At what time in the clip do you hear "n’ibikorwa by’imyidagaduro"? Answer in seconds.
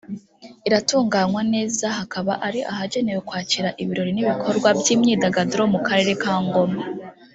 4.13-5.63